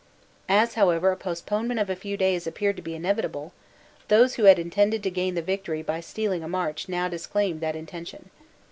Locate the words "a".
1.11-1.15, 1.87-1.95, 6.43-6.47